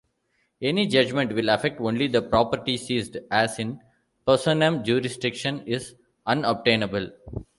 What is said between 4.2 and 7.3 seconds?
personam" jurisdiction is unobtainable.